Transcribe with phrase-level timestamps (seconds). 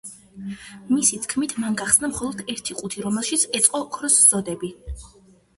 [0.93, 4.73] მისი თქმით, მან გახსნა მხოლოდ ერთი ყუთი, რომელშიც ეწყო ოქროს ზოდები.